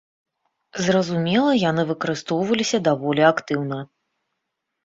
[0.85, 3.79] Зразумела, яны выкарыстоўваліся даволі актыўна.